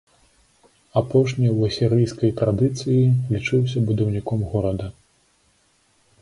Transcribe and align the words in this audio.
Апошні 1.01 1.45
ў 1.57 1.69
асірыйскай 1.71 2.31
традыцыі 2.39 3.03
лічыўся 3.35 3.85
будаўніком 3.91 4.39
горада. 4.55 4.87